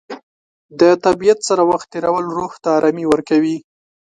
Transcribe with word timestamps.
د 0.79 0.81
طبیعت 1.05 1.39
سره 1.49 1.63
وخت 1.71 1.87
تېرول 1.93 2.25
روح 2.37 2.51
ته 2.63 2.69
ارامي 2.77 3.05
ورکوي. 3.09 3.57